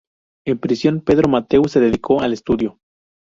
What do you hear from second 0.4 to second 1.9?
En prisión, Pedro Mateu se